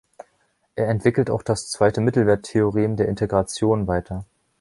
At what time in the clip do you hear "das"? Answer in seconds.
1.43-1.69